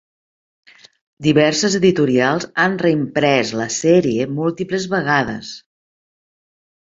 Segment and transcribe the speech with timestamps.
[1.25, 5.53] Diverses editorials han reimprès la sèrie múltiples vegades.